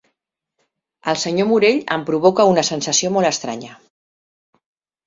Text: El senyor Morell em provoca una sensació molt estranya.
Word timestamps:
El 1.13 1.19
senyor 1.25 1.49
Morell 1.51 1.83
em 1.97 2.07
provoca 2.09 2.49
una 2.55 2.65
sensació 2.73 3.13
molt 3.19 3.35
estranya. 3.35 3.79